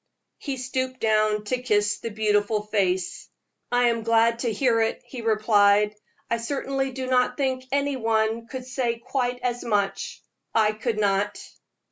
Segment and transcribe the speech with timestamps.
[0.39, 3.29] He stooped down to kiss the beautiful face.
[3.71, 5.93] "I am glad to hear it," he replied.
[6.27, 10.23] "I certainly do not think any one else could say quite as much.
[10.55, 11.39] I could not."